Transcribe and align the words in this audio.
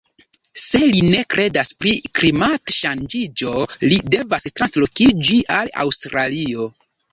Se 0.59 0.79
li 0.91 1.01
ne 1.09 1.19
kredas 1.33 1.73
pri 1.83 1.93
klimat-ŝanĝiĝo 2.21 3.53
li 3.93 4.01
devas 4.17 4.51
translokiĝi 4.55 5.41
al 5.61 5.73
Aŭstralio 5.87 6.69